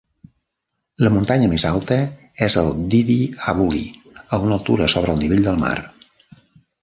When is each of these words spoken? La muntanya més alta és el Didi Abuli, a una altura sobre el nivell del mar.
La 1.07 1.09
muntanya 1.15 1.49
més 1.51 1.65
alta 1.71 1.97
és 2.47 2.55
el 2.61 2.71
Didi 2.93 3.17
Abuli, 3.53 3.83
a 4.37 4.41
una 4.47 4.57
altura 4.61 4.87
sobre 4.95 5.15
el 5.17 5.21
nivell 5.25 5.45
del 5.49 5.61
mar. 5.65 5.77